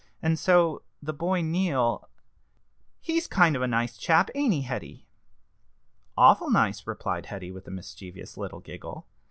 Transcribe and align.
And 0.19 0.39
so 0.39 0.81
the 0.99 1.13
boy 1.13 1.41
Neal 1.43 2.09
he's 3.01 3.27
kind 3.27 3.55
of 3.55 3.61
a 3.61 3.67
nice 3.67 3.99
chap, 3.99 4.31
ain't 4.33 4.51
he, 4.51 4.61
Hetty?" 4.63 5.05
"Awful 6.17 6.49
nice," 6.49 6.87
replied 6.87 7.27
Hetty, 7.27 7.51
with 7.51 7.67
a 7.67 7.71
mischievous 7.71 8.35
little 8.35 8.61
giggle. 8.61 9.05